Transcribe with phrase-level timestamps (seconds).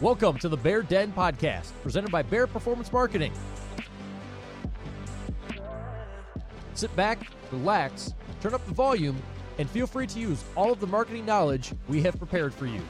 [0.00, 3.32] Welcome to the Bear Den Podcast, presented by Bear Performance Marketing.
[6.74, 9.20] Sit back, relax, turn up the volume,
[9.58, 12.80] and feel free to use all of the marketing knowledge we have prepared for you.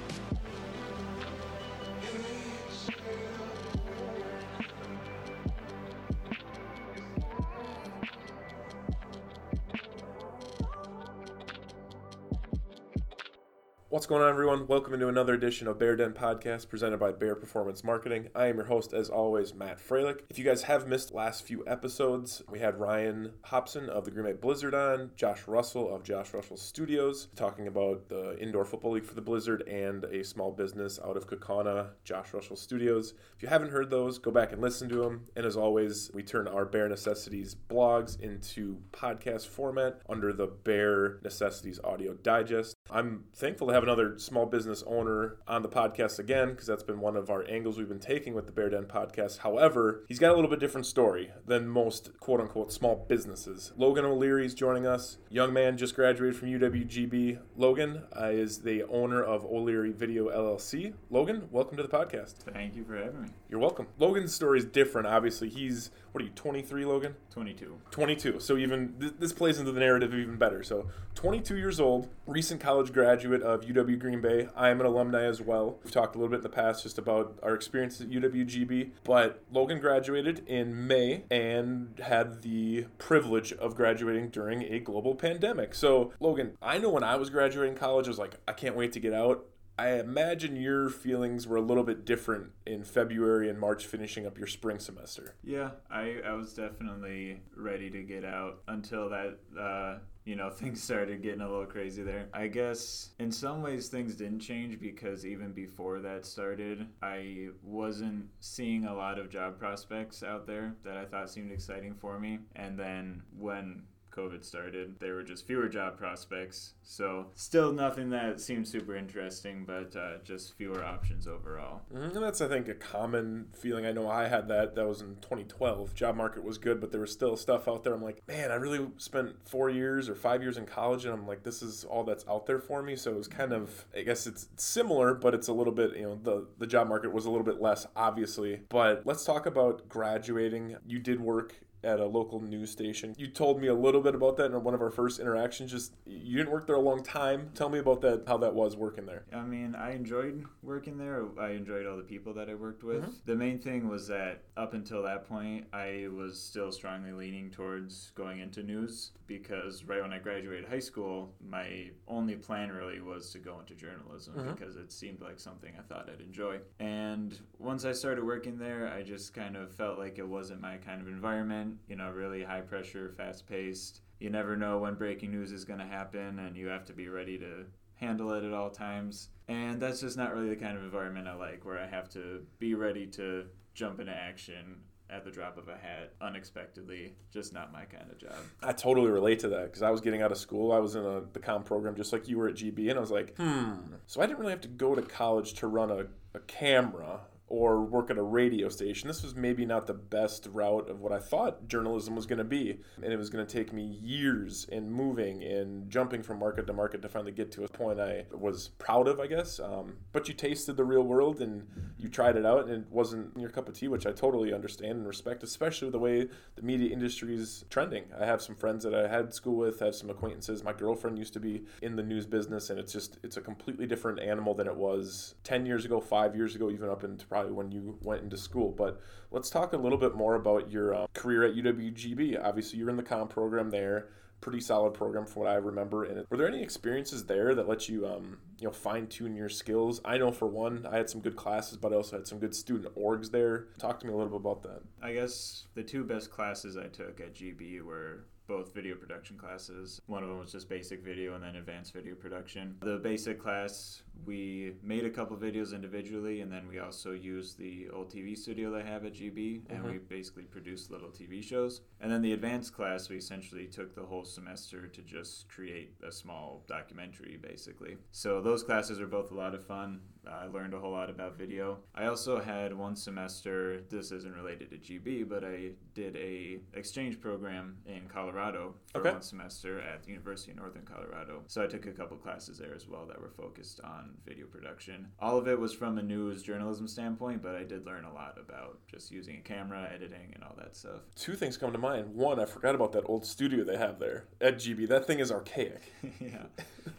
[14.09, 14.67] Going on, everyone?
[14.67, 18.29] Welcome into another edition of Bear Den Podcast presented by Bear Performance Marketing.
[18.35, 20.21] I am your host, as always, Matt Freilich.
[20.31, 24.25] If you guys have missed last few episodes, we had Ryan Hobson of the Green
[24.25, 29.05] Bay Blizzard on, Josh Russell of Josh Russell Studios, talking about the Indoor Football League
[29.05, 33.13] for the Blizzard and a small business out of Kaukauna, Josh Russell Studios.
[33.37, 35.27] If you haven't heard those, go back and listen to them.
[35.37, 41.19] And as always, we turn our Bear Necessities blogs into podcast format under the Bear
[41.23, 42.75] Necessities Audio Digest.
[42.91, 47.01] I'm thankful to have another small business owner on the podcast again because that's been
[47.01, 49.39] one of our angles we've been taking with the Bear Den podcast.
[49.39, 53.73] However, he's got a little bit different story than most quote unquote small businesses.
[53.77, 55.19] Logan O'Leary is joining us.
[55.31, 57.41] Young man just graduated from UWGB.
[57.57, 60.95] Logan uh, is the owner of O'Leary Video LLC.
[61.11, 62.37] Logan, welcome to the podcast.
[62.53, 63.29] Thank you for having me.
[63.51, 63.87] You're welcome.
[63.99, 65.07] Logan's story is different.
[65.07, 67.15] Obviously, he's what are you, 23, Logan?
[67.31, 67.79] 22.
[67.91, 68.41] 22.
[68.41, 70.63] So even th- this plays into the narrative even better.
[70.63, 74.49] So 22 years old, recent college graduate of UW Green Bay.
[74.55, 75.79] I am an alumni as well.
[75.83, 79.43] We've talked a little bit in the past just about our experience at UWGB, but
[79.51, 85.75] Logan graduated in May and had the privilege of graduating during a global pandemic.
[85.75, 88.93] So Logan, I know when I was graduating college, I was like, I can't wait
[88.93, 89.47] to get out.
[89.79, 94.37] I imagine your feelings were a little bit different in February and March finishing up
[94.37, 95.37] your spring semester.
[95.45, 100.83] Yeah, I, I was definitely ready to get out until that, uh, you know, things
[100.83, 102.27] started getting a little crazy there.
[102.35, 108.27] I guess in some ways things didn't change because even before that started, I wasn't
[108.41, 112.41] seeing a lot of job prospects out there that I thought seemed exciting for me.
[112.57, 116.75] And then when COVID started, there were just fewer job prospects.
[116.83, 121.83] So, still nothing that seemed super interesting, but uh, just fewer options overall.
[121.95, 122.21] Mm-hmm.
[122.21, 123.87] That's, I think, a common feeling.
[123.87, 124.75] I know I had that.
[124.75, 125.95] That was in 2012.
[125.95, 127.95] Job market was good, but there was still stuff out there.
[127.95, 131.27] I'm like, man, I really spent four years or five years in college, and I'm
[131.27, 132.97] like, this is all that's out there for me.
[132.97, 136.03] So it was kind of, I guess it's similar, but it's a little bit, you
[136.03, 138.61] know, the the job market was a little bit less, obviously.
[138.69, 140.77] But let's talk about graduating.
[140.87, 143.15] You did work at a local news station.
[143.17, 145.71] You told me a little bit about that in one of our first interactions.
[145.71, 147.51] Just you didn't work there a long time.
[147.55, 149.25] Tell me about that, how that was working there.
[149.33, 151.27] I mean, I enjoyed working there.
[151.41, 153.03] I enjoyed all the people that I worked with.
[153.03, 153.13] Mm-hmm.
[153.27, 158.13] The main thing was that up until that point, I was still strongly leaning towards
[158.15, 163.31] going into news because right when I graduated high school, my only plan really was
[163.31, 164.53] to go into journalism mm-hmm.
[164.53, 166.59] because it seemed like something I thought I'd enjoy.
[166.81, 170.79] And once I started working there, I just kind of felt like it wasn't my
[170.79, 174.01] kind of environment you know, really high pressure, fast paced.
[174.21, 177.09] You never know when breaking news is going to happen, and you have to be
[177.09, 179.29] ready to handle it at all times.
[179.49, 182.43] And that's just not really the kind of environment I like, where I have to
[182.59, 184.81] be ready to jump into action
[185.11, 187.15] at the drop of a hat unexpectedly.
[187.33, 188.37] Just not my kind of job.
[188.63, 190.73] I totally relate to that because i was getting out of school.
[190.73, 193.01] I was in a, the com program just like you were at gb and i
[193.01, 193.75] was like hmm.
[194.07, 197.83] So i didn't really have to go to college to run a, a camera or
[197.83, 199.09] work at a radio station.
[199.09, 202.45] This was maybe not the best route of what I thought journalism was going to
[202.45, 202.81] be.
[203.03, 206.73] And it was going to take me years in moving and jumping from market to
[206.73, 209.61] market to finally get to a point I was proud of, I guess.
[209.61, 211.67] Um, but you tasted the real world and
[211.99, 214.99] you tried it out, and it wasn't your cup of tea, which I totally understand
[214.99, 218.05] and respect, especially the way the media industry is trending.
[218.19, 220.63] I have some friends that I had school with, have some acquaintances.
[220.63, 223.87] My girlfriend used to be in the news business, and it's just, it's a completely
[223.87, 227.53] different animal than it was 10 years ago, five years ago, even up into probably
[227.53, 228.75] when you went into school.
[228.77, 229.01] But
[229.31, 232.43] let's talk a little bit more about your um, career at UWGB.
[232.43, 234.09] Obviously, you're in the com program there.
[234.41, 236.05] Pretty solid program from what I remember.
[236.05, 239.49] And were there any experiences there that let you, um, you know, fine tune your
[239.49, 240.01] skills?
[240.05, 242.55] I know for one, I had some good classes, but I also had some good
[242.55, 243.67] student orgs there.
[243.79, 244.83] Talk to me a little bit about that.
[245.03, 250.01] I guess the two best classes I took at GB were both video production classes.
[250.07, 252.77] One of them was just basic video and then advanced video production.
[252.81, 257.89] The basic class, we made a couple videos individually and then we also used the
[257.93, 259.93] old TV studio they have at GB and mm-hmm.
[259.93, 261.83] we basically produced little TV shows.
[262.01, 266.11] And then the advanced class, we essentially took the whole semester to just create a
[266.11, 267.99] small documentary basically.
[268.11, 270.01] So those classes are both a lot of fun.
[270.31, 271.79] I learned a whole lot about video.
[271.95, 273.81] I also had one semester.
[273.91, 279.13] This isn't related to GB, but I did a exchange program in Colorado for Okay.
[279.13, 281.43] one semester at the University of Northern Colorado.
[281.47, 285.09] So I took a couple classes there as well that were focused on video production.
[285.21, 288.37] All of it was from a news journalism standpoint, but I did learn a lot
[288.39, 291.01] about just using a camera, editing, and all that stuff.
[291.17, 292.15] Two things come to mind.
[292.15, 294.89] One, I forgot about that old studio they have there at GB.
[294.89, 295.93] That thing is archaic.
[296.21, 296.47] yeah.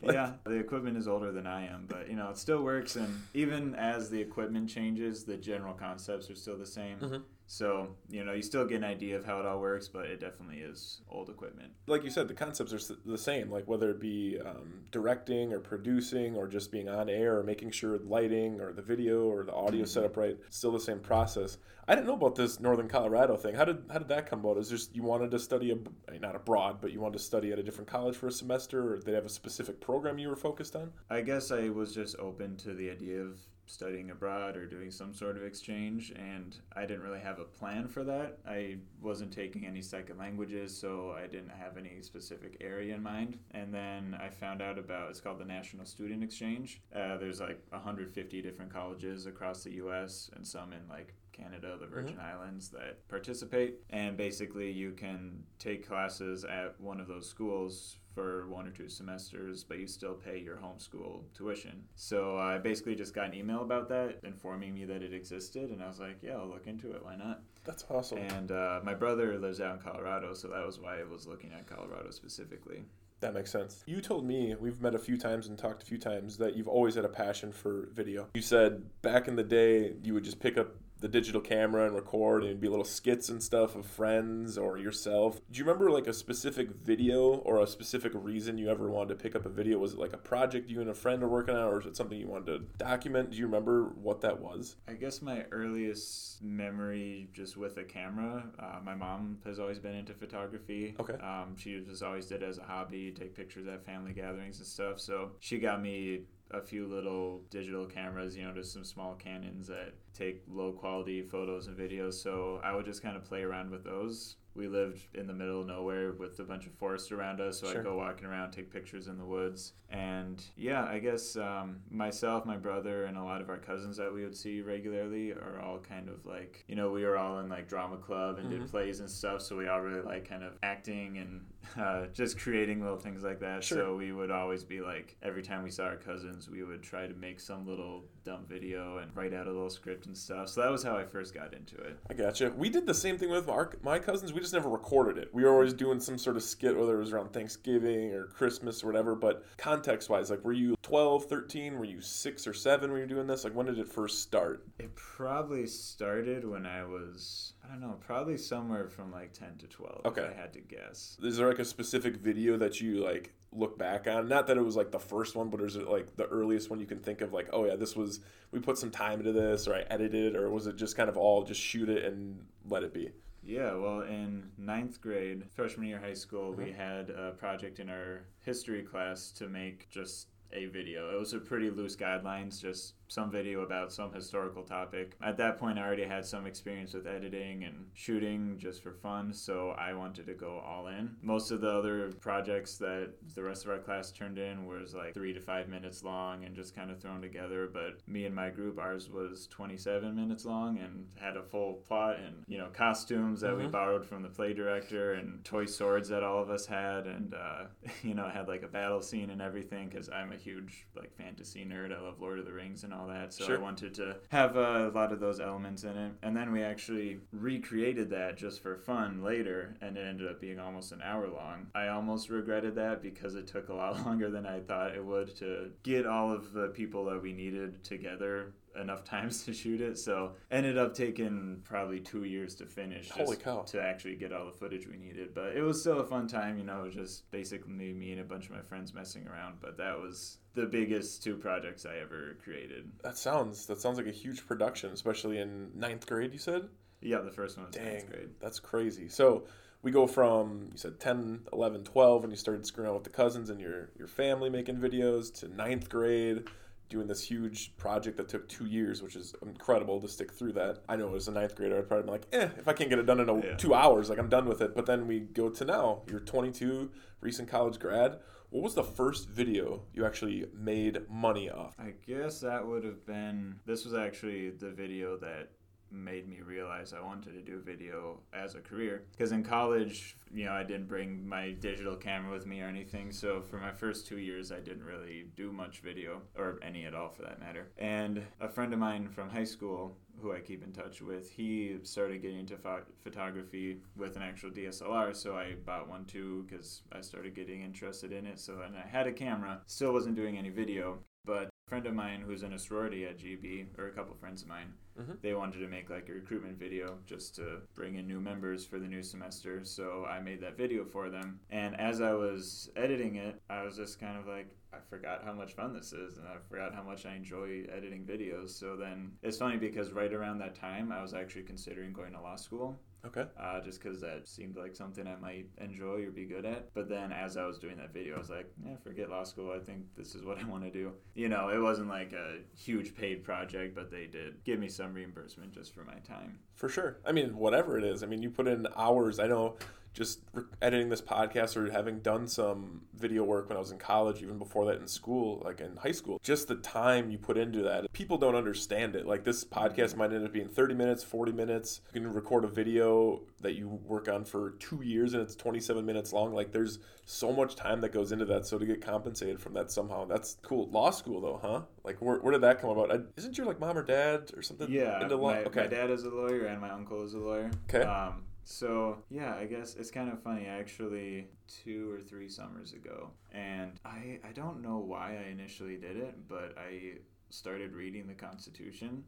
[0.03, 0.31] yeah.
[0.45, 3.75] The equipment is older than I am, but you know, it still works and even
[3.75, 6.97] as the equipment changes, the general concepts are still the same.
[6.99, 7.23] Mhm.
[7.51, 10.19] So, you know, you still get an idea of how it all works, but it
[10.19, 11.71] definitely is old equipment.
[11.87, 13.49] Like you said, the concepts are the same.
[13.49, 17.71] Like whether it be um, directing or producing or just being on air or making
[17.71, 21.57] sure lighting or the video or the audio set up right, still the same process.
[21.87, 23.55] I didn't know about this Northern Colorado thing.
[23.55, 24.59] How did how did that come about?
[24.59, 25.91] Is just you wanted to study ab-
[26.21, 28.97] not abroad, but you wanted to study at a different college for a semester, or
[28.97, 30.91] did they have a specific program you were focused on?
[31.09, 35.13] I guess I was just open to the idea of studying abroad or doing some
[35.13, 38.39] sort of exchange, and I didn't really have a plan for that.
[38.47, 43.37] I wasn't taking any second languages, so I didn't have any specific area in mind.
[43.51, 46.81] And then I found out about it's called the National Student Exchange.
[46.93, 50.31] Uh, there's like 150 different colleges across the U.S.
[50.35, 53.75] and some in like Canada, the Virgin Islands that participate.
[53.89, 58.89] And basically, you can take classes at one of those schools for one or two
[58.89, 61.83] semesters, but you still pay your homeschool tuition.
[61.95, 65.81] So I basically just got an email about that informing me that it existed, and
[65.81, 67.03] I was like, yeah, I'll look into it.
[67.03, 67.41] Why not?
[67.63, 68.17] That's awesome.
[68.17, 71.53] And uh, my brother lives out in Colorado, so that was why I was looking
[71.53, 72.83] at Colorado specifically.
[73.21, 73.83] That makes sense.
[73.85, 76.69] You told me, we've met a few times and talked a few times, that you've
[76.69, 78.27] always had a passion for video.
[78.33, 81.95] You said back in the day, you would just pick up the digital camera and
[81.95, 85.39] record, and be little skits and stuff of friends or yourself.
[85.51, 89.15] Do you remember like a specific video or a specific reason you ever wanted to
[89.15, 89.77] pick up a video?
[89.77, 91.95] Was it like a project you and a friend are working on, or is it
[91.95, 93.31] something you wanted to document?
[93.31, 94.75] Do you remember what that was?
[94.87, 99.95] I guess my earliest memory just with a camera, uh, my mom has always been
[99.95, 100.95] into photography.
[100.99, 101.13] Okay.
[101.13, 104.67] Um, she just always did it as a hobby, take pictures at family gatherings and
[104.67, 104.99] stuff.
[104.99, 109.67] So she got me a few little digital cameras, you know, just some small Canons
[109.67, 112.13] that take low quality photos and videos.
[112.15, 114.35] So I would just kind of play around with those.
[114.55, 117.67] We lived in the middle of nowhere with a bunch of forest around us, so
[117.67, 117.77] Sure.
[117.79, 119.73] I'd go walking around, take pictures in the woods.
[119.89, 124.13] And yeah, I guess um, myself, my brother, and a lot of our cousins that
[124.13, 127.47] we would see regularly are all kind of like, you know, we were all in
[127.47, 128.59] like drama club and Mhm.
[128.59, 131.45] did plays and stuff, so we all really like kind of acting and
[131.79, 133.63] uh, just creating little things like that.
[133.63, 133.77] Sure.
[133.77, 137.05] So we would always be like, every time we saw our cousins, we would try
[137.07, 140.49] to make some little dumb video and write out a little script and stuff.
[140.49, 141.97] So that was how I first got into it.
[142.09, 142.51] I gotcha.
[142.55, 144.33] We did the same thing with our, my cousins.
[144.33, 145.29] We just never recorded it.
[145.33, 148.83] We were always doing some sort of skit, whether it was around Thanksgiving or Christmas
[148.83, 149.15] or whatever.
[149.15, 151.77] But context wise, like, were you 12, 13?
[151.77, 153.43] Were you six or seven when you were doing this?
[153.43, 154.65] Like, when did it first start?
[154.79, 159.67] It probably started when I was, I don't know, probably somewhere from like 10 to
[159.67, 160.29] 12, Okay.
[160.35, 161.17] I had to guess.
[161.21, 164.27] Is there like a specific video that you like look back on?
[164.27, 166.79] Not that it was like the first one, but is it like the earliest one
[166.79, 167.33] you can think of?
[167.33, 168.19] Like, oh yeah, this was
[168.51, 171.17] we put some time into this, or I edited, or was it just kind of
[171.17, 173.11] all just shoot it and let it be?
[173.43, 176.83] Yeah, well, in ninth grade, freshman year high school, we uh-huh.
[176.83, 181.15] had a project in our history class to make just a video.
[181.15, 185.15] It was a pretty loose guidelines, just some video about some historical topic.
[185.21, 189.33] At that point, I already had some experience with editing and shooting just for fun,
[189.33, 191.15] so I wanted to go all in.
[191.23, 195.13] Most of the other projects that the rest of our class turned in was like
[195.15, 197.67] three to five minutes long and just kind of thrown together.
[197.71, 202.17] But me and my group, ours was 27 minutes long and had a full plot
[202.19, 203.71] and, you know, costumes that we Mhm.
[203.71, 207.07] borrowed from the play director and toy swords that all of us had.
[207.07, 207.65] And, uh,
[208.03, 211.65] you know, had like a battle scene and everything because I'm a huge like fantasy
[211.65, 211.91] nerd.
[211.91, 213.33] I love Lord of the Rings and all that.
[213.33, 213.57] So Sure.
[213.57, 216.13] I wanted to have a lot of those elements in it.
[216.21, 220.59] And then we actually recreated that just for fun later, and it ended up being
[220.59, 221.67] almost an hour long.
[221.75, 225.35] I almost regretted that because it took a lot longer than I thought it would
[225.37, 229.97] to get all of the people that we needed together enough times to shoot it.
[229.97, 233.09] So ended up taking probably two years to finish.
[233.09, 233.61] Holy cow.
[233.67, 236.57] To actually get all the footage we needed, but it was still a fun time.
[236.57, 239.57] You know, just basically me and a bunch of my friends messing around.
[239.61, 242.91] But that was the biggest two projects I ever created.
[243.03, 246.33] That sounds that sounds like a huge production, especially in ninth grade.
[246.33, 246.69] You said.
[247.01, 248.29] Yeah, the first one was Dang, ninth grade.
[248.41, 249.07] that's crazy.
[249.07, 249.45] So
[249.81, 253.09] we go from you said 10, 11, 12 when you started screwing around with the
[253.09, 256.43] cousins and your your family making videos to ninth grade
[256.89, 260.79] doing this huge project that took two years, which is incredible to stick through that.
[260.89, 262.99] I know as a ninth grader, I'd probably be like, eh, if I can't get
[262.99, 263.55] it done in a, Yeah.
[263.55, 264.75] two hours, like I'm done with it.
[264.75, 266.91] But then we go to now, you're 22,
[267.21, 268.19] recent college grad.
[268.49, 271.75] What was the first video you actually made money off?
[271.79, 273.59] I guess that would have been.
[273.67, 275.49] This was actually the video that
[275.91, 279.03] made me realize I wanted to do video as a career.
[279.11, 283.11] Because in college, you know, I didn't bring my digital camera with me or anything.
[283.11, 286.93] So for my first two years, I didn't really do much video, or any at
[286.93, 287.71] all for that matter.
[287.77, 291.77] And a friend of mine from high school, who I keep in touch with, he
[291.83, 295.15] started getting into pho- photography with an actual DSLR.
[295.15, 298.39] So I bought one too because I started getting interested in it.
[298.39, 302.21] So and I had a camera, still wasn't doing any video, but friend of mine
[302.25, 305.21] who's in a sorority at GB, or a couple friends of mine, Mhm.
[305.21, 308.79] they wanted to make like a recruitment video just to bring in new members for
[308.79, 309.63] the new semester.
[309.63, 311.39] So I made that video for them.
[311.51, 315.33] And as I was editing it, I was just kind of like, I forgot how
[315.33, 318.49] much fun this is, and I forgot how much I enjoy editing videos.
[318.49, 322.21] So then it's funny because right around that time, I was actually considering going to
[322.21, 323.25] law school Okay.
[323.39, 326.73] uh, just because that seemed like something I might enjoy or be good at.
[326.73, 329.51] But then as I was doing that video, I was like, yeah, forget law school.
[329.55, 330.91] I think this is what I want to do.
[331.15, 334.93] You know, it wasn't like a huge paid project, but they did give me some
[334.93, 336.39] reimbursement just for my time.
[336.55, 336.97] For sure.
[337.05, 338.03] I mean, whatever it is.
[338.03, 339.19] I mean, you put in hours.
[339.19, 339.55] I know
[339.99, 343.77] just re- editing this podcast or having done some video work when I was in
[343.77, 347.37] college, even before that in school, like in high school, just the time you put
[347.37, 347.91] into that.
[347.91, 349.05] People don't understand it.
[349.05, 351.81] Like this podcast might end up being 30 minutes, 40 minutes.
[351.93, 355.85] You can record a video that you work on for two years and it's 27
[355.85, 356.33] minutes long.
[356.33, 358.45] Like there's so much time that goes into that.
[358.47, 360.69] So to get compensated from that somehow, that's cool.
[360.69, 361.61] Law school though, huh?
[361.83, 362.89] Like where, where did that come about?
[362.91, 365.31] I, isn't your like mom or dad or something Yeah, into law?
[365.33, 365.61] my, okay.
[365.61, 367.51] my dad is a lawyer and my uncle is a lawyer.
[367.67, 367.83] Okay.
[367.85, 370.47] Um, so yeah, I guess it's kind of funny.
[370.47, 375.97] Actually, two or three summers ago, and I I don't know why I initially did
[375.97, 376.93] it, but I
[377.29, 379.03] started reading the Constitution.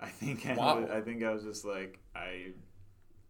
[0.00, 0.80] I think I, Wow.
[0.80, 2.52] was, I think I was just like I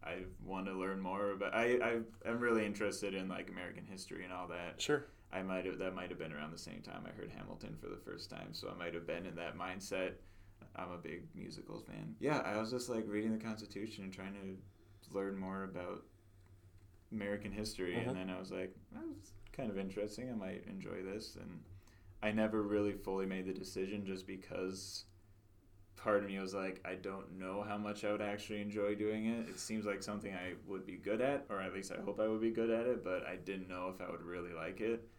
[0.03, 1.55] I want to learn more about.
[1.55, 1.79] I
[2.25, 4.79] I am really interested in like American history and all that.
[4.79, 5.05] Sure.
[5.33, 7.87] I might have that might have been around the same time I heard Hamilton for
[7.87, 10.11] the first time, so I might have been in that mindset.
[10.75, 12.15] I'm a big musicals fan.
[12.19, 14.57] Yeah, I was just like reading the Constitution and trying to
[15.11, 16.03] learn more about
[17.11, 18.07] American history, Mhm.
[18.07, 20.29] and then I was like, that's kind of interesting.
[20.29, 21.63] I might enjoy this, and
[22.21, 25.05] I never really fully made the decision just because
[25.95, 29.25] part of me was like, I don't know how much I would actually enjoy doing
[29.25, 29.49] it.
[29.49, 32.27] It seems like something I would be good at, or at least I hope I
[32.27, 35.09] would be good at it, but I didn't know if I would really like it.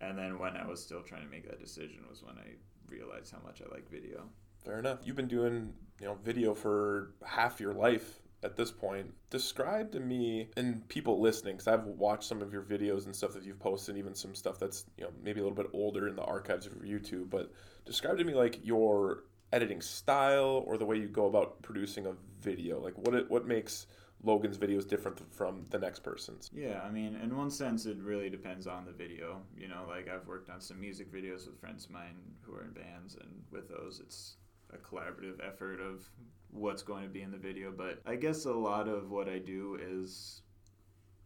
[0.00, 2.54] And then when I was still trying to make that decision was when I
[2.86, 4.28] realized how much I like video.
[4.64, 5.00] Fair enough.
[5.02, 9.12] You've been doing, you know, video for half your life at this point.
[9.30, 13.32] Describe to me and people listening, because I've watched some of your videos and stuff
[13.34, 16.16] that you've posted, even some stuff that's you know maybe a little bit older in
[16.16, 17.30] the archives of YouTube.
[17.30, 17.52] But
[17.84, 22.12] describe to me like your editing style or the way you go about producing a
[22.40, 22.80] video.
[22.80, 23.86] Like what it, what makes
[24.22, 26.50] Logan's videos different from the next person's.
[26.52, 29.42] Yeah, I mean, in one sense, it really depends on the video.
[29.56, 32.64] You know, like I've worked on some music videos with friends of mine who are
[32.64, 34.36] in bands, and with those, it's
[34.72, 36.08] a collaborative effort of
[36.50, 37.72] what's going to be in the video.
[37.76, 40.42] But I guess a lot of what I do is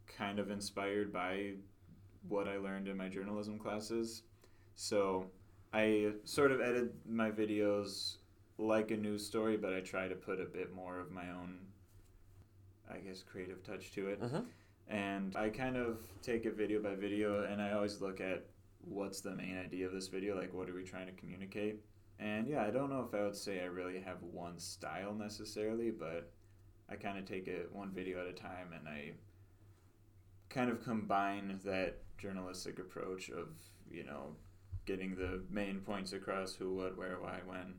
[0.07, 1.55] kind of inspired by
[2.29, 4.23] what I learned in my journalism classes.
[4.75, 5.27] So
[5.73, 8.17] I sort of edit my videos
[8.59, 11.59] like a news story, but I try to put a bit more of my own,
[12.91, 14.41] I guess, creative touch to it Mm-hmm.
[14.89, 18.45] and I kind of take it video by video, and I always look at
[18.85, 21.81] what's the main idea of this video, like what are we trying to communicate.
[22.23, 25.91] And yeah, I don't know if I would say I really have one style necessarily,
[25.91, 26.31] but
[26.89, 29.13] I kind of take it one video at a time, and I
[30.49, 33.49] kind of combine that journalistic approach of
[33.91, 34.37] you know
[34.87, 37.75] getting the main points across who, what, where, why, when,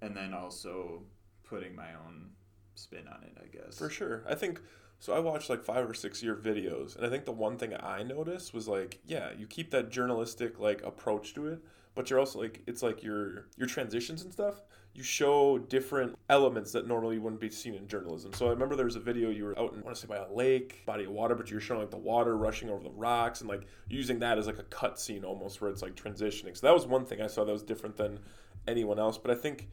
[0.00, 1.02] and then also
[1.44, 2.30] putting my own
[2.74, 3.78] spin on it, I guess.
[3.78, 4.24] For sure.
[4.28, 4.60] I think
[4.98, 5.12] so.
[5.12, 8.02] I watched like five or six year videos, and I think the one thing I
[8.02, 11.60] noticed was like, yeah, you keep that journalistic like approach to it,
[11.94, 14.62] but you're also like, it's like your your transitions and stuff.
[14.94, 18.32] You show different elements that normally wouldn't be seen in journalism.
[18.32, 20.08] So I remember there was a video you were out in, I want to say
[20.08, 22.90] by a lake, body of water, but you're showing like the water rushing over the
[22.90, 26.56] rocks and like using that as like a cut scene almost where it's like transitioning.
[26.56, 28.18] So that was one thing I saw that was different than
[28.66, 29.18] anyone else.
[29.18, 29.68] But I think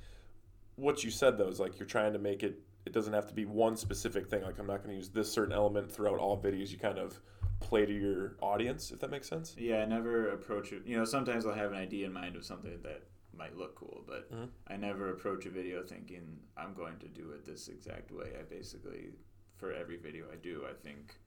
[0.76, 3.34] what you said though is like you're trying to make it it doesn't have to
[3.34, 6.40] be one specific thing like i'm not going to use this certain element throughout all
[6.40, 7.20] videos you kind of
[7.66, 10.84] play to your audience if that makes sense Yeah, I never approach it.
[10.86, 13.04] You know, sometimes I'll have an idea in mind of something that
[13.34, 14.50] might look cool, but Mhm.
[14.68, 18.38] I never approach a video thinking I'm going to do it this exact way.
[18.40, 19.14] I basically,
[19.58, 21.20] for every video I do, I think,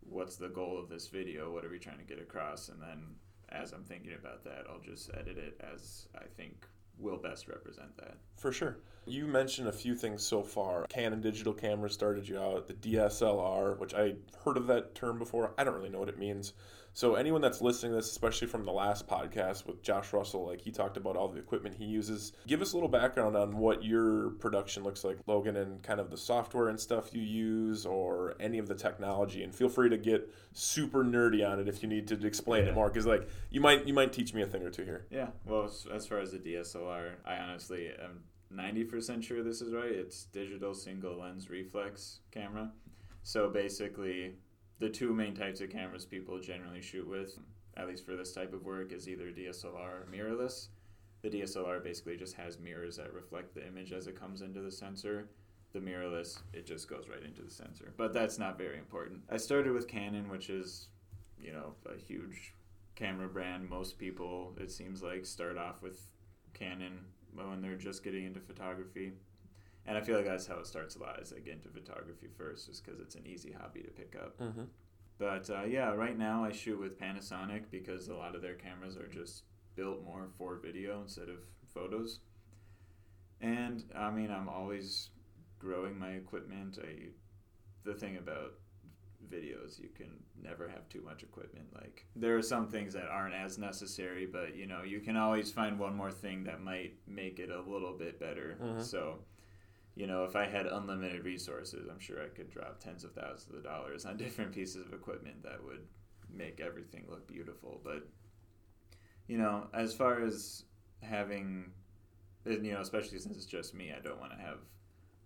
[0.00, 1.52] what's the goal of this video?
[1.52, 2.68] What are we trying to get across?
[2.68, 3.16] And then
[3.48, 6.66] as I'm thinking about that, I'll just edit it as I think
[6.98, 8.16] will best represent that.
[8.36, 8.78] for sure.
[9.08, 10.84] You mentioned a few things so far.
[10.88, 12.66] Canon digital camera started you out.
[12.66, 15.52] The dslr which i heard of that term before.
[15.56, 16.54] I don't really know what it means
[16.96, 20.62] So anyone that's listening to this, especially from the last podcast with Josh Russell, like
[20.62, 22.32] he talked about all the equipment he uses.
[22.46, 26.10] Give us a little background on what your production looks like, Logan, and kind of
[26.10, 29.42] the software and stuff you use, or any of the technology.
[29.42, 32.70] And feel free to get super nerdy on it if you need to explain Yeah.
[32.70, 35.04] it more, because like you might you might teach me a thing or two here.
[35.10, 39.74] Yeah, well, as, as far as the DSLR, I honestly am 90% sure this is
[39.74, 39.92] right.
[39.92, 42.72] It's digital single lens reflex camera.
[43.22, 44.36] So basically,
[44.78, 47.38] the two main types of cameras people generally shoot with,
[47.76, 50.68] at least for this type of work, is either DSLR or mirrorless.
[51.22, 54.70] The DSLR basically just has mirrors that reflect the image as it comes into the
[54.70, 55.28] sensor.
[55.72, 57.92] The mirrorless, it just goes right into the sensor.
[57.96, 59.20] But that's not very important.
[59.30, 60.88] I started with Canon, which is,
[61.38, 62.54] you know, a huge
[62.94, 63.68] camera brand.
[63.68, 66.00] Most people, it seems like, start off with
[66.54, 66.98] Canon
[67.34, 69.12] when they're just getting into photography.
[69.86, 72.28] And I feel like that's how it starts a lot, is they get into photography
[72.36, 74.38] first, just because it's an easy hobby to pick up.
[74.38, 74.64] Mm-hmm.
[75.18, 78.96] But uh, yeah, right now I shoot with Panasonic because a lot of their cameras
[78.96, 81.38] are just built more for video instead of
[81.72, 82.20] photos.
[83.40, 85.10] And I mean, I'm always
[85.58, 86.78] growing my equipment.
[86.82, 87.08] I,
[87.84, 88.54] the thing about
[89.32, 90.10] videos, you can
[90.42, 91.66] never have too much equipment.
[91.74, 95.50] Like there are some things that aren't as necessary, but you know, you can always
[95.50, 98.58] find one more thing that might make it a little bit better.
[98.60, 98.82] Mhm.
[98.82, 99.18] So
[99.96, 103.56] you know, if I had unlimited resources, I'm sure I could drop tens of thousands
[103.56, 105.86] of dollars on different pieces of equipment that would
[106.32, 107.80] make everything look beautiful.
[107.82, 108.06] But,
[109.26, 110.64] you know, as far as
[111.02, 111.72] having,
[112.44, 114.58] you know, especially since it's just me, I don't want to have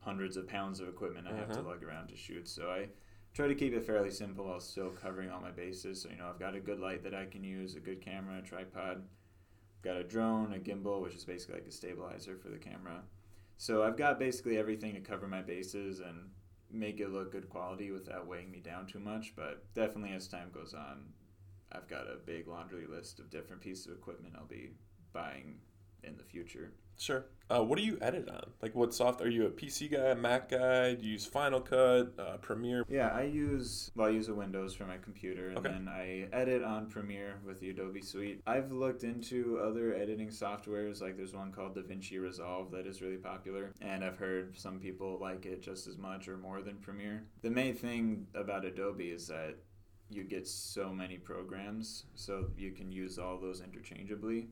[0.00, 1.67] hundreds of pounds of equipment I have to Mhm.
[1.67, 2.49] lug around to shoot.
[2.49, 2.89] So I
[3.35, 6.03] try to keep it fairly simple while still covering all my bases.
[6.03, 8.39] So, you know, I've got a good light that I can use, a good camera,
[8.39, 9.05] a tripod.
[9.83, 13.03] Got a drone, a gimbal, which is basically like a stabilizer for the camera.
[13.61, 16.31] So I've got basically everything to cover my bases and
[16.71, 19.35] make it look good quality without weighing me down too much.
[19.37, 21.12] But definitely as time goes on,
[21.71, 24.71] I've got a big laundry list of different pieces of equipment I'll be
[25.12, 25.59] buying
[26.04, 26.73] in the future.
[26.99, 27.25] Sure.
[27.49, 28.50] Uh, what do you edit on?
[28.61, 29.23] Like, what soft?
[29.23, 30.95] Are you a PC guy, a Mac guy?
[30.95, 32.85] Do you use Final Cut, uh, Premiere?
[32.90, 35.71] Yeah, I use well, I use a Windows for my computer, and Okay.
[35.71, 38.42] then I edit on Premiere with the Adobe Suite.
[38.47, 43.16] I've looked into other editing softwares, like there's one called DaVinci Resolve that is really
[43.16, 47.25] popular, and I've heard some people like it just as much or more than Premiere.
[47.41, 49.56] The main thing about Adobe is that
[50.10, 54.49] you get so many programs, so you can use all those interchangeably.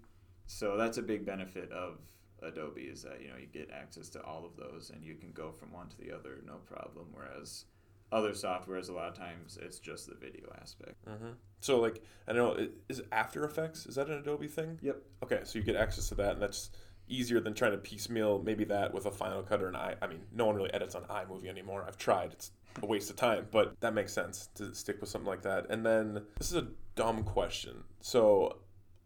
[0.49, 1.99] So that's a big benefit of
[2.43, 5.31] Adobe is that you know you get access to all of those and you can
[5.33, 7.07] go from one to the other no problem.
[7.13, 7.67] Whereas
[8.11, 11.05] other softwares, a lot of times it's just the video aspect.
[11.07, 11.33] Mm-hmm.
[11.61, 14.79] So, like, I don't know, is After Effects, is that an Adobe thing?
[14.81, 15.03] Yep.
[15.25, 16.71] Okay, so you get access to that, and that's
[17.09, 19.95] easier than trying to piecemeal maybe that with a Final Cut or an i.
[20.01, 21.85] I mean, no one really edits on iMovie anymore.
[21.87, 25.29] I've tried; it's a waste of time, but that makes sense to stick with something
[25.29, 25.67] like that.
[25.69, 27.85] And then this is a dumb question.
[28.01, 28.59] So,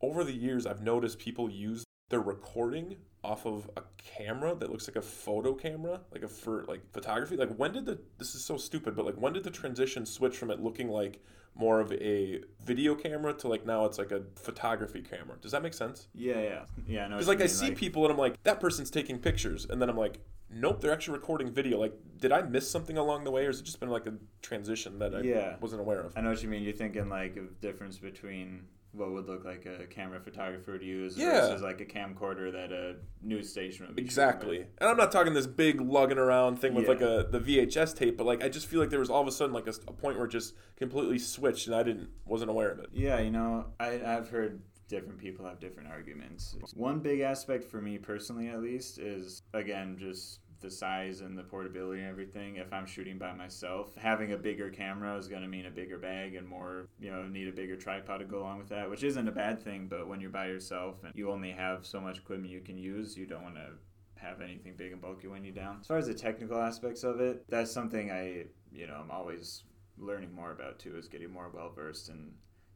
[0.02, 4.88] over the years, I've noticed people use their recording off of a camera that looks
[4.88, 7.36] like a photo camera, like a for like photography.
[7.36, 10.36] Like, when did the this is so stupid, but like, when did the transition switch
[10.36, 11.20] from it looking like
[11.54, 15.36] more of a video camera to like now it's like a photography camera?
[15.40, 16.08] Does that make sense?
[16.14, 17.08] Yeah, yeah, yeah.
[17.08, 19.96] Because like I see people and I'm like, that person's taking pictures, and then I'm
[19.96, 20.18] like,
[20.50, 21.78] nope, they're actually recording video.
[21.78, 24.14] Like, did I miss something along the way, or has it just been like a
[24.42, 25.56] transition that I Yeah.
[25.60, 26.12] wasn't aware of?
[26.16, 26.64] I know what you mean.
[26.64, 31.16] You're thinking like of difference between what would look like a camera photographer would use
[31.16, 31.40] Yeah.
[31.48, 35.32] versus like a camcorder that a news station would be Exactly, and I'm not talking
[35.32, 36.90] this big lugging around thing with Yeah.
[36.90, 39.28] like a the VHS tape, but like I just feel like there was all of
[39.28, 42.50] a sudden like a, a point where it just completely switched, and I didn't wasn't
[42.50, 42.90] aware of it.
[42.92, 46.54] Yeah, you know, I, I've heard different people have different arguments.
[46.74, 51.42] One big aspect for me personally, at least, is again just the size and the
[51.42, 52.56] portability and everything.
[52.56, 55.98] If I'm shooting by myself, having a bigger camera is going to mean a bigger
[55.98, 59.02] bag and more, you know, need a bigger tripod to go along with that, which
[59.02, 59.88] isn't a bad thing.
[59.88, 63.16] But when you're by yourself and you only have so much equipment you can use,
[63.16, 63.70] you don't want to
[64.16, 65.78] have anything big and bulky when you down.
[65.80, 69.64] As far as the technical aspects of it, that's something I, you know, I'm always
[69.98, 72.32] learning more about too, is getting more well versed and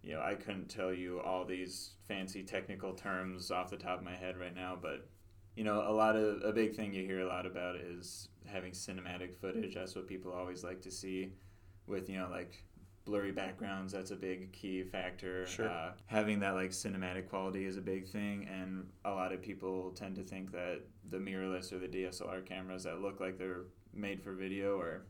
[0.07, 4.05] you know, I couldn't tell you all these fancy technical terms off the top of
[4.05, 5.09] my head right now, but
[5.57, 8.73] you know, a lot of a big thing you hear a lot about is having
[8.73, 9.75] cinematic footage.
[9.75, 11.33] That's what people always like to see
[11.87, 12.63] with, you know, like
[13.07, 13.93] blurry backgrounds.
[13.95, 15.47] That's a big key factor.
[15.47, 15.71] Sure.
[15.71, 19.93] Uh, having that like cinematic quality is a big thing, and a lot of people
[19.93, 23.65] tend to think that the mirrorless or the DSLR cameras that look like they're
[23.95, 25.07] made for video are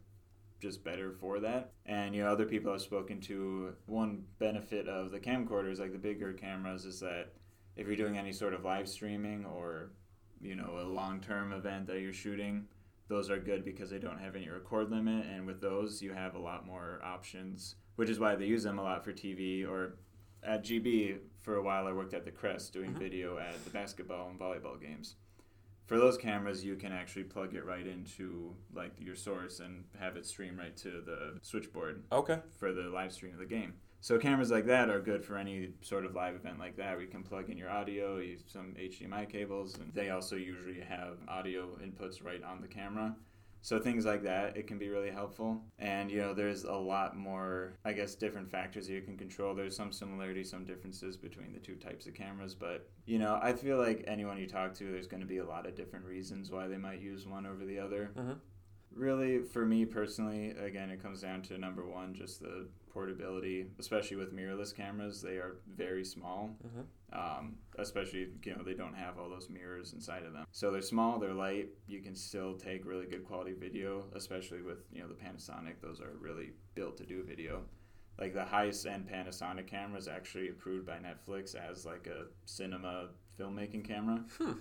[0.60, 1.72] just better for that.
[1.86, 5.98] And you know, other people I've spoken to, one benefit of the camcorders, like the
[5.98, 7.32] bigger cameras, is that
[7.74, 9.90] if you're doing any sort of live streaming or
[10.40, 12.66] you know a long-term event that you're shooting,
[13.08, 16.34] those are good because they don't have any record limit, and with those you have
[16.34, 19.96] a lot more options, which is why they use them a lot for TV or
[20.42, 22.98] at GB for a while, I worked at the Kress doing Mhm.
[22.98, 25.16] video at the basketball and volleyball games.
[25.86, 30.16] For those cameras, you can actually plug it right into like your source and have
[30.16, 32.40] it stream right to the switchboard Okay.
[32.58, 33.74] for the live stream of the game.
[34.00, 37.00] So cameras like that are good for any sort of live event like that.
[37.00, 41.18] you can plug in your audio, use some HDMI cables, and they also usually have
[41.28, 43.16] audio inputs right on the camera.
[43.66, 45.60] So things like that, it can be really helpful.
[45.80, 49.56] And you know, there's a lot more, I guess, different factors that you can control.
[49.56, 53.54] There's some similarities, some differences between the two types of cameras, but you know, I
[53.54, 56.52] feel like anyone you talk to, there's going to be a lot of different reasons
[56.52, 58.12] why they might use one over the other.
[58.16, 58.34] Mm-hmm.
[58.94, 64.16] Really, for me personally, again, it comes down to number one, just the portability, especially
[64.16, 65.20] with mirrorless cameras.
[65.20, 66.84] They are very small, Mm-hmm.
[67.22, 70.46] um, especially, you know, they don't have all those mirrors inside of them.
[70.50, 71.68] So they're small, they're light.
[71.86, 75.74] You can still take really good quality video, especially with, you know, the Panasonic.
[75.82, 77.62] Those are really built to do video.
[78.18, 83.08] Like the highest end Panasonic camera is actually approved by Netflix as like a cinema
[83.38, 84.24] filmmaking camera.
[84.38, 84.52] Hmm.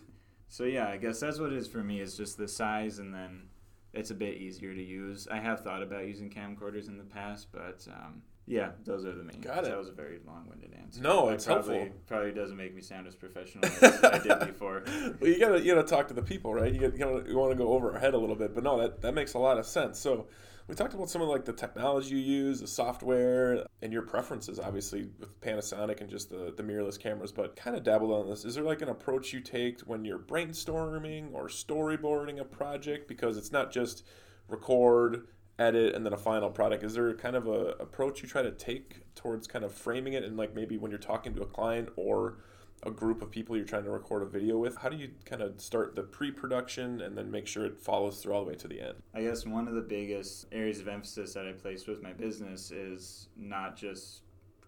[0.49, 2.01] So yeah, I guess that's what it is for me.
[2.01, 3.47] Is just the size, and then
[3.95, 5.27] it's a bit easier to use.
[5.29, 9.23] I have thought about using camcorders in the past, but um, yeah, those are the
[9.23, 9.41] main.
[9.41, 9.69] Got it.
[9.69, 11.01] That was a very long-winded answer.
[11.01, 11.99] No, it's probably, helpful.
[12.07, 14.83] Probably doesn't make me sound as professional as I did before.
[15.19, 16.71] well, you gotta you gotta talk to the people, right?
[16.71, 18.63] You gotta, you, gotta, you want to go over our head a little bit, but
[18.63, 19.97] no, that that makes a lot of sense.
[19.97, 20.27] So
[20.67, 24.59] we talked about some of like the technology you use, the software, and your preferences,
[24.59, 27.31] obviously with Panasonic and just the the mirrorless cameras.
[27.31, 28.45] But kind of dabbled on this.
[28.45, 33.07] Is there like an approach you take when you're brainstorming or storyboarding a project?
[33.07, 34.03] Because it's not just
[34.47, 38.41] record edit and then a final product is there kind of a approach you try
[38.41, 41.45] to take towards kind of framing it and like maybe when you're talking to a
[41.45, 42.39] client or
[42.85, 45.41] a group of people you're trying to record a video with how do you kind
[45.41, 48.67] of start the pre-production and then make sure it follows through all the way to
[48.67, 52.01] the end I guess one of the biggest areas of emphasis that I place with
[52.01, 54.21] my business is not just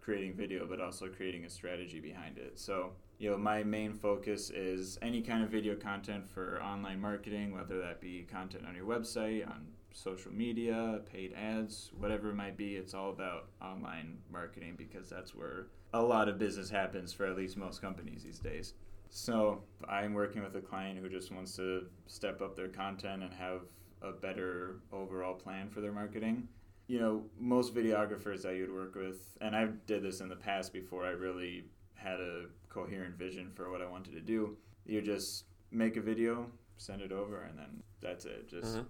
[0.08, 2.58] creating video, but also creating a strategy behind it.
[2.58, 7.54] So, you know, my main focus is any kind of video content for online marketing,
[7.54, 12.56] whether that be content on your website, on social media, paid ads, whatever it might
[12.56, 12.76] be.
[12.76, 17.36] It's all about online marketing because that's where a lot of business happens for at
[17.36, 18.74] least most companies these days.
[19.10, 23.34] So I'm working with a client who just wants to step up their content and
[23.34, 23.62] have
[24.02, 26.48] a better overall plan for their marketing.
[26.88, 30.72] You know, most videographers that you'd work with, and I did this in the past
[30.72, 34.58] before I really had a coherent vision for what I wanted to do.
[34.86, 38.48] You just make a video, send it over, and then that's it.
[38.48, 38.86] Just Mhm.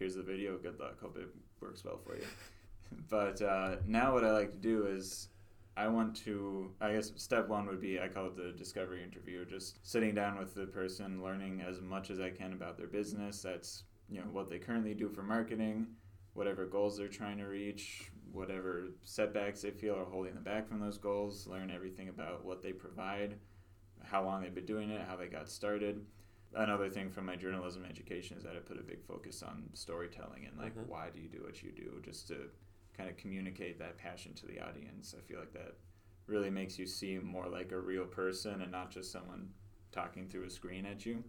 [0.00, 0.56] Here's the video.
[0.56, 0.98] Good luck.
[1.00, 1.28] Hope it
[1.60, 2.24] works well for you.
[3.10, 5.28] but uh, now what I like to do is
[5.76, 9.44] I want to, I guess step one would be, I call it the discovery interview,
[9.44, 13.42] just sitting down with the person, learning as much as I can about their business.
[13.42, 15.86] That's, you know, what they currently do for marketing,
[16.32, 20.80] whatever goals they're trying to reach, whatever setbacks they feel are holding them back from
[20.80, 23.34] those goals, learn everything about what they provide,
[24.02, 26.00] how long they've been doing it, how they got started.
[26.54, 30.46] Another thing from my journalism education is that I put a big focus on storytelling
[30.46, 30.86] and like Mhm.
[30.86, 32.50] why do you do what you do, just to
[32.92, 35.14] kind of communicate that passion to the audience.
[35.16, 35.76] I feel like that
[36.26, 39.54] really makes you seem more like a real person and not just someone
[39.92, 41.24] talking through a screen at you.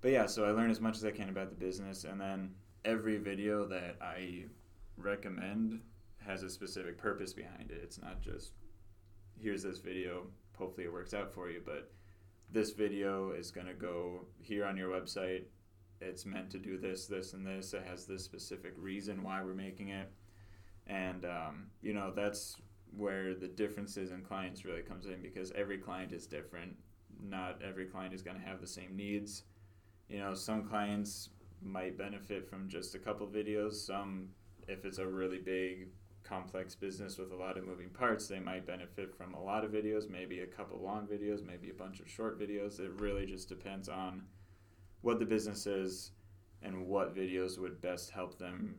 [0.00, 2.54] But yeah, so I learn as much as I can about the business, and then
[2.84, 4.48] every video that I
[4.96, 5.82] recommend
[6.18, 7.80] has a specific purpose behind it.
[7.82, 8.52] It's not just
[9.40, 11.90] here's this video, hopefully it works out for you, but
[12.50, 15.44] this video is going to go here on your website.
[16.00, 17.72] It's meant to do this, this, and this.
[17.72, 20.10] It has this specific reason why we're making it
[20.86, 22.56] and um, you know that's
[22.96, 26.74] where the differences in clients really comes in because every client is different
[27.22, 29.44] not every client is going to have the same needs
[30.08, 31.30] you know some clients
[31.62, 34.28] might benefit from just a couple videos some
[34.68, 35.88] if it's a really big
[36.24, 39.70] complex business with a lot of moving parts they might benefit from a lot of
[39.70, 43.48] videos maybe a couple long videos maybe a bunch of short videos it really just
[43.48, 44.22] depends on
[45.02, 46.12] what the business is
[46.62, 48.74] and what videos would best help them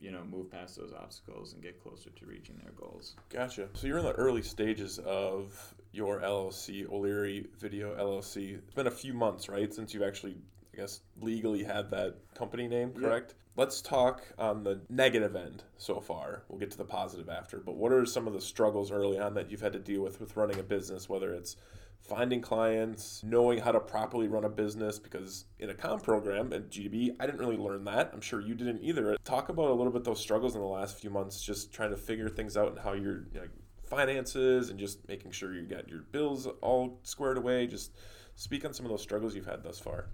[0.00, 3.16] you know, move past those obstacles and get closer to reaching their goals.
[3.28, 3.68] Gotcha.
[3.74, 8.58] So you're in the early stages of your LLC, O'Leary Video LLC.
[8.58, 10.36] It's been a few months, right, since you've actually,
[10.72, 13.34] I guess, legally had that company name, correct?
[13.56, 16.44] Let's talk on the negative end so far.
[16.48, 17.58] We'll get to the positive after.
[17.58, 20.20] But what are some of the struggles early on that you've had to deal with
[20.20, 21.56] with running a business, whether it's
[22.00, 26.70] finding clients, knowing how to properly run a business because in a com program at
[26.70, 28.10] GB, I didn't really learn that.
[28.12, 29.16] I'm sure you didn't either.
[29.24, 31.96] Talk about a little bit those struggles in the last few months, just trying to
[31.96, 33.46] figure things out and how your you know,
[33.84, 37.66] finances and just making sure you got your bills all squared away.
[37.66, 37.92] Just
[38.36, 40.06] speak on some of those struggles you've had thus far.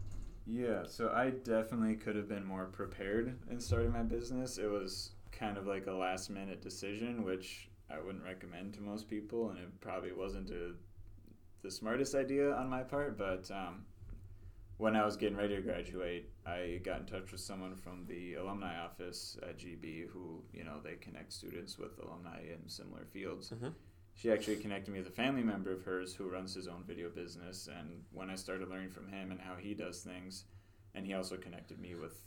[0.47, 4.59] Yeah, so I definitely could have been more prepared in starting my business.
[4.59, 9.09] It was kind of like a last minute decision, which I wouldn't recommend to most
[9.09, 10.73] people, and it probably wasn't a,
[11.63, 13.19] the smartest idea on my part.
[13.19, 13.87] But um,
[14.79, 18.35] when I was getting ready to graduate, I got in touch with someone from the
[18.35, 23.51] alumni office at GB who, you know, they connect students with alumni in similar fields.
[23.51, 23.73] Mhm.
[24.17, 27.11] She actually connected me with a family member of hers who runs his own video
[27.11, 27.69] business.
[27.69, 30.45] And when I started learning from him and how he does things,
[30.95, 32.25] and he also connected me with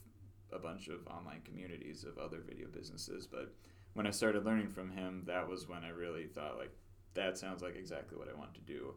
[0.53, 3.25] a bunch of online communities of other video businesses.
[3.25, 3.55] But
[3.93, 6.71] when I started learning from him, that was when I really thought, like,
[7.15, 8.93] that sounds like exactly what I want to do.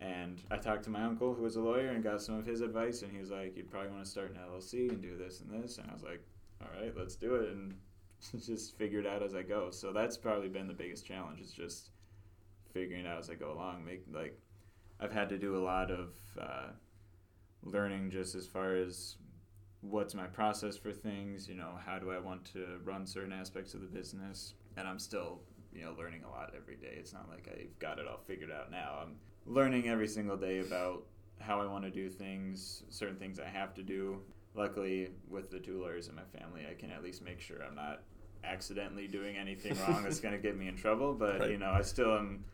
[0.00, 2.62] And I talked to my uncle, who was a lawyer, and got some of his
[2.62, 3.02] advice.
[3.02, 5.62] And he was like, "You'd probably want to start an LLC and do this and
[5.62, 6.20] this." And I was like,
[6.60, 7.78] "All right, let's do it." And
[8.44, 9.70] just figure it out as I go.
[9.70, 11.40] So that's probably been the biggest challenge.
[11.40, 11.90] Is just
[12.74, 13.84] figuring out as I go along.
[13.86, 14.38] Make like
[15.00, 16.66] I've had to do a lot of uh,
[17.62, 19.16] learning just as far as
[19.80, 21.48] what's my process for things.
[21.48, 24.54] You know, how do I want to run certain aspects of the business?
[24.76, 25.40] And I'm still
[25.72, 26.96] you know learning a lot every day.
[26.98, 28.98] It's not like I've got it all figured out now.
[29.02, 29.14] I'm
[29.46, 31.04] learning every single day about
[31.40, 34.20] how I want to do things, certain things I have to do.
[34.56, 37.74] Luckily, with the two lawyers in my family, I can at least make sure I'm
[37.74, 38.02] not
[38.44, 41.12] accidentally doing anything wrong that's going to get me in trouble.
[41.12, 41.50] But Right.
[41.50, 42.44] you know, I still am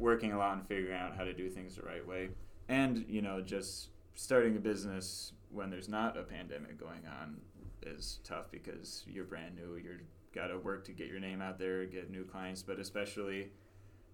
[0.00, 2.30] working a lot and figuring out how to do things the right way,
[2.68, 7.40] and you know, just starting a business when there's not a pandemic going on
[7.82, 9.76] is tough because you're brand new.
[9.76, 10.00] You're
[10.34, 13.50] got to work to get your name out there, get new clients, but especially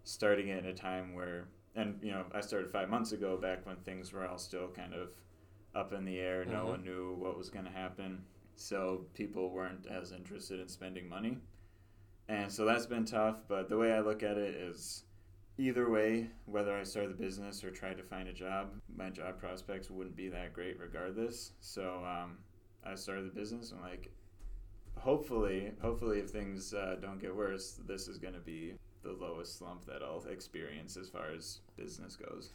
[0.05, 3.67] starting it in a time where, and you know, I started five months ago, back
[3.67, 5.09] when things were all still kind of
[5.75, 6.45] up in the air.
[6.47, 6.69] No Mhm.
[6.69, 11.39] one knew what was going to happen, so people weren't as interested in spending money,
[12.29, 13.47] and so that's been tough.
[13.49, 15.05] But the way I look at it is.
[15.59, 19.39] Either way, whether I start the business or try to find a job, my job
[19.39, 21.53] prospects wouldn't be that great regardless.
[21.61, 22.39] So um,
[22.85, 24.11] I started the business and like
[24.99, 29.59] hopefully hopefully if things uh, don't get worse this is going to be the lowest
[29.59, 32.51] slump that i'll experience as far as business goes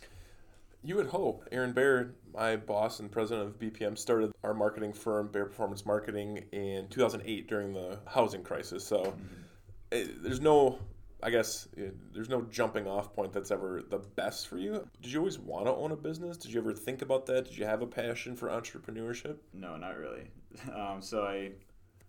[0.84, 1.48] You would hope.
[1.52, 6.44] Aaron Baird, my boss and president of BPM, started our marketing firm, Bear Performance Marketing,
[6.52, 8.84] in 2008 during the housing crisis.
[8.84, 9.14] So
[9.92, 10.80] eh, there's no,
[11.24, 14.88] I guess, eh, there's no jumping off point that's ever the best for you.
[15.02, 16.38] Did you always want to own a business?
[16.38, 17.46] Did you ever think about that?
[17.46, 19.38] Did you have a passion for entrepreneurship?
[19.54, 20.30] no not really
[20.76, 21.52] um, so i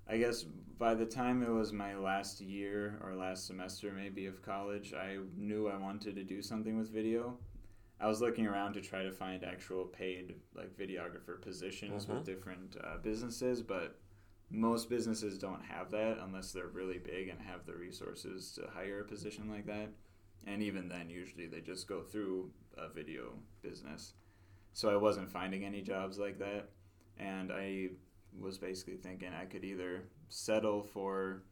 [0.09, 0.43] i guess
[0.79, 5.17] by the time it was my last year or last semester maybe of college i
[5.37, 7.37] knew i wanted to do something with video
[8.01, 12.77] i was looking around to try to find actual paid like videographer positions with different
[12.83, 13.99] uh, businesses but
[14.53, 19.01] most businesses don't have that unless they're really big and have the resources to hire
[19.01, 19.89] a position like that.
[20.47, 24.13] And even then usually they just go through a video business.
[24.75, 26.69] So i wasn't finding any jobs like that.
[27.19, 27.89] And i
[28.41, 31.43] was basically thinking i could either settle for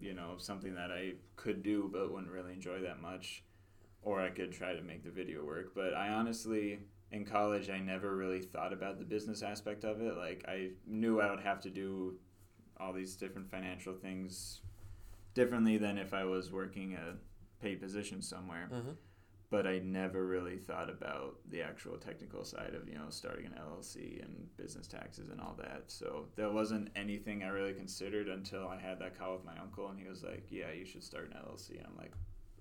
[0.00, 3.42] you know something that i could do but wouldn't really enjoy that much
[4.02, 5.72] or i could try to make the video work.
[5.74, 6.80] But i honestly
[7.12, 11.20] in college i never really thought about the business aspect of it like i knew
[11.20, 12.14] i would have to do
[12.78, 14.60] all these different financial things
[15.34, 17.14] differently than if i was working a
[17.62, 18.90] paid position somewhere Mm-hmm.
[19.50, 23.54] but I never really thought about the actual technical side of you know starting an
[23.58, 25.84] LLC and business taxes and all that.
[25.86, 29.88] So that wasn't anything I really considered until I had that call with my uncle,
[29.88, 32.12] and he was like, "Yeah, you should start an LLC." And I'm like,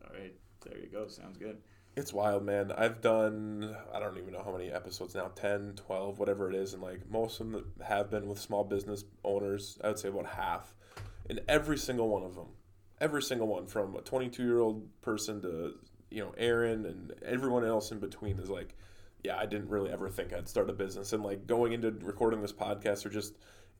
[0.03, 0.33] "All right,
[0.63, 1.07] there you go.
[1.07, 1.57] Sounds good."
[1.97, 2.71] It's wild, man.
[2.77, 6.75] I've done, I don't even know how many episodes now 10, 12, whatever it is.
[6.75, 9.79] And like most of them have been with small business owners.
[9.83, 10.75] I would say about half.
[11.27, 12.49] And every single one of them,
[13.01, 15.73] every single one from a 22 year old person to,
[16.11, 18.75] you know, Aaron and everyone else in between is like,
[19.23, 21.13] yeah, I didn't really ever think I'd start a business.
[21.13, 23.33] And like going into recording this podcast or just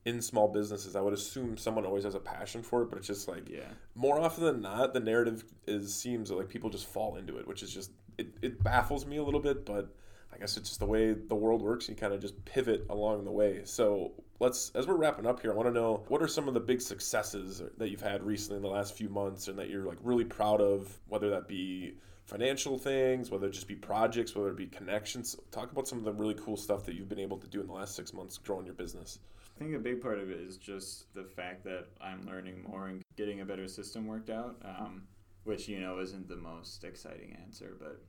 [0.04, 3.06] in small businesses, I would assume someone always has a passion for it, but it's
[3.06, 7.14] just like, Yeah, more often than not, the narrative is seems like people just fall
[7.14, 9.94] into it, which is just it, it baffles me a little bit, but
[10.32, 11.88] I guess it's just the way the world works.
[11.88, 13.62] You kind of just pivot along the way.
[13.64, 16.54] So let's, as we're wrapping up here, I want to know what are some of
[16.54, 19.86] the big successes that you've had recently in the last few months, and that you're
[19.86, 21.94] like really proud of, whether that be
[22.26, 25.34] financial things, whether it just be projects, whether it be connections.
[25.50, 27.66] Talk about some of the really cool stuff that you've been able to do in
[27.66, 29.18] the last six months growing your business.
[29.56, 32.88] I think a big part of it is just the fact that I'm learning more
[32.88, 35.02] and getting a better system worked out, um,
[35.48, 37.74] which, you know, isn't the most exciting answer.
[37.80, 38.02] But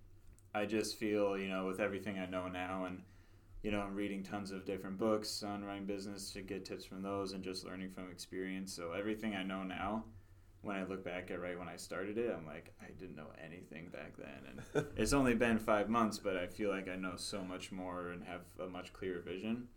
[0.53, 3.01] I just feel, you know, with everything I know now and,
[3.63, 7.01] you know, I'm reading tons of different books on running business to get tips from
[7.01, 8.73] those and just learning from experience.
[8.73, 10.03] So everything I know now,
[10.63, 13.31] when I look back at right when I started it, I'm like, I didn't know
[13.41, 14.61] anything back then.
[14.75, 18.09] And it's only been five months, but I feel like I know so much more
[18.09, 19.69] and have a much clearer vision.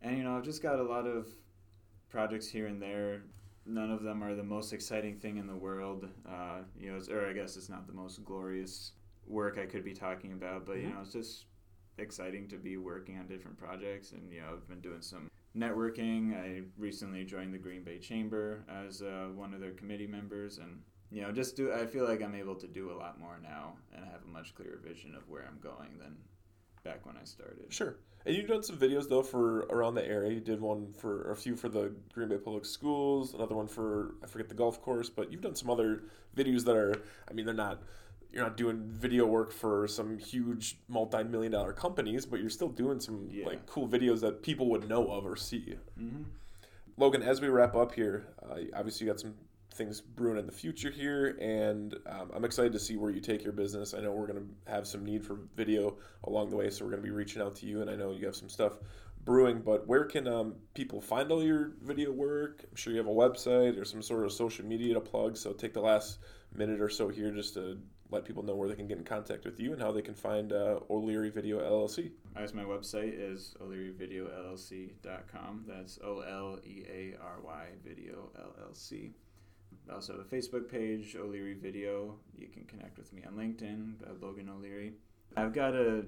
[0.00, 1.28] And you know, I've just got a lot of
[2.08, 3.24] projects here and there
[3.66, 6.08] none of them are the most exciting thing in the world.
[6.28, 8.92] Uh, you know, or I guess it's not the most glorious
[9.26, 10.94] work I could be talking about, but you Mhm.
[10.94, 11.46] know, it's just
[11.98, 14.12] exciting to be working on different projects.
[14.12, 16.34] And you know, I've been doing some networking.
[16.34, 20.82] I recently joined the Green Bay Chamber as uh, one of their committee members, and
[21.10, 21.72] you know, just do.
[21.72, 24.28] I feel like I'm able to do a lot more now, and I have a
[24.28, 26.16] much clearer vision of where I'm going than
[26.84, 27.64] back when I started.
[27.68, 27.96] Sure.
[28.26, 30.32] And you've done some videos though for around the area.
[30.32, 34.14] You did one for a few for the Green Bay Public Schools, another one for
[34.22, 36.02] I forget the golf course, but you've done some other
[36.36, 36.94] videos that are
[37.28, 37.82] I mean they're not
[38.32, 43.00] you're not doing video work for some huge multi-million dollar companies, but you're still doing
[43.00, 43.46] some Yeah.
[43.46, 45.76] like cool videos that people would know of or see.
[45.96, 46.22] hmm
[46.96, 49.34] Logan, as we wrap up here, uh, obviously you got some
[49.72, 53.44] things brewing in the future here, and um, I'm excited to see where you take
[53.44, 53.94] your business.
[53.94, 56.90] I know we're going to have some need for video along the way, so we're
[56.90, 58.78] going to be reaching out to you, and I know you have some stuff
[59.24, 59.60] brewing.
[59.60, 62.64] But where can um, people find all your video work?
[62.68, 65.36] I'm sure you have a website or some sort of social media to plug.
[65.36, 66.18] So take the last
[66.54, 67.78] minute or so here just to
[68.10, 70.14] let people know where they can get in contact with you and how they can
[70.14, 72.10] find uh, O'Leary Video LLC.
[72.36, 75.64] As my website is o'learyvideollc.com.
[75.66, 79.12] That's O L E A R Y Video LLC.
[79.90, 82.16] I also have a Facebook page, O'Leary Video.
[82.36, 84.94] You can connect with me on LinkedIn, uh, Logan O'Leary.
[85.36, 86.04] I've got a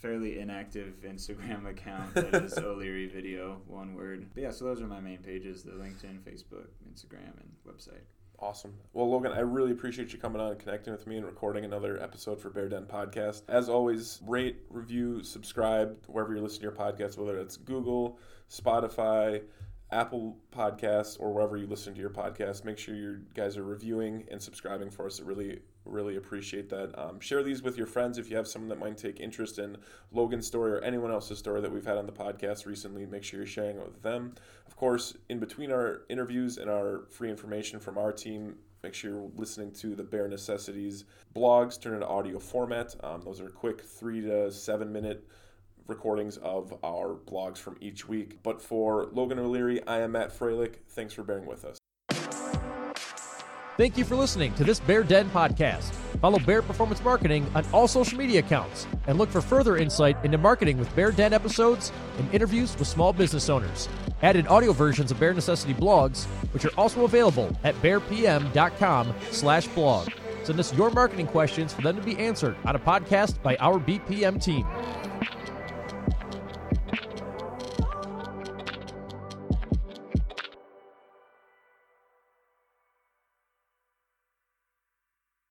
[0.00, 4.28] fairly inactive Instagram account that is O'Leary Video, one word.
[4.34, 8.02] But yeah, so those are my main pages the LinkedIn, Facebook, Instagram, and website.
[8.42, 8.74] Awesome.
[8.94, 12.02] Well, Logan, I really appreciate you coming on and connecting with me and recording another
[12.02, 13.42] episode for Bear Den Podcast.
[13.48, 18.18] As always, rate, review, subscribe wherever you listen to your podcast, whether it's Google,
[18.50, 19.42] Spotify,
[19.92, 22.64] Apple Podcasts, or wherever you listen to your podcast.
[22.64, 25.20] Make sure you guys are reviewing and subscribing for us.
[25.20, 26.96] I really, really appreciate that.
[26.96, 29.76] Um, share these with your friends if you have someone that might take interest in
[30.12, 33.04] Logan's story or anyone else's story that we've had on the podcast recently.
[33.04, 34.34] Make sure you're sharing it with them.
[34.66, 39.10] Of course, in between our interviews and our free information from our team, make sure
[39.10, 42.94] you're listening to the Bear Necessities blogs, turn into audio format.
[43.02, 45.26] Um, those are quick three to seven minute
[45.90, 48.38] recordings of our blogs from each week.
[48.42, 50.76] But for Logan O'Leary, I am Matt Freilich.
[50.88, 51.76] Thanks for bearing with us.
[53.76, 55.94] Thank you for listening to this Bear Den podcast.
[56.20, 60.36] Follow Bear Performance Marketing on all social media accounts and look for further insight into
[60.36, 63.88] marketing with Bear Den episodes and interviews with small business owners.
[64.22, 70.10] Added audio versions of Bear Necessity blogs, which are also available at bearpm.com slash blog.
[70.44, 73.78] Send us your marketing questions for them to be answered on a podcast by our
[73.78, 74.66] BPM team.